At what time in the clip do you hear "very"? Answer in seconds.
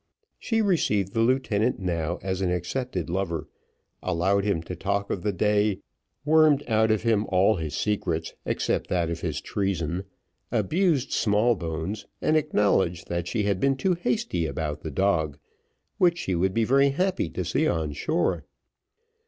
16.63-16.89